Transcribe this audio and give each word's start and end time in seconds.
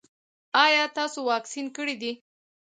ایا 0.63 0.83
تاسو 0.97 1.19
واکسین 1.29 1.65
کړی 1.77 1.95
دی؟ 2.01 2.11